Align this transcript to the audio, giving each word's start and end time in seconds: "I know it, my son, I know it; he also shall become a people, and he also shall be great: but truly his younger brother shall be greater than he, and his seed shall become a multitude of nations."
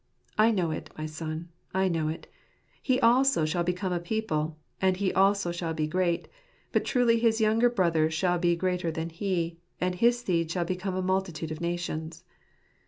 "I 0.45 0.49
know 0.49 0.71
it, 0.71 0.89
my 0.97 1.05
son, 1.05 1.49
I 1.75 1.87
know 1.87 2.07
it; 2.07 2.25
he 2.81 2.99
also 3.01 3.45
shall 3.45 3.61
become 3.61 3.93
a 3.93 3.99
people, 3.99 4.57
and 4.81 4.97
he 4.97 5.13
also 5.13 5.51
shall 5.51 5.75
be 5.75 5.85
great: 5.85 6.27
but 6.71 6.85
truly 6.85 7.19
his 7.19 7.39
younger 7.39 7.69
brother 7.69 8.09
shall 8.09 8.39
be 8.39 8.55
greater 8.55 8.89
than 8.89 9.11
he, 9.11 9.59
and 9.79 9.93
his 9.93 10.17
seed 10.21 10.49
shall 10.49 10.65
become 10.65 10.95
a 10.95 11.03
multitude 11.03 11.51
of 11.51 11.61
nations." 11.61 12.23